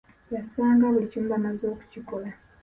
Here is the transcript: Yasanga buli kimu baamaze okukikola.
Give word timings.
Yasanga 0.35 0.91
buli 0.93 1.07
kimu 1.11 1.27
baamaze 1.31 1.63
okukikola. 1.73 2.29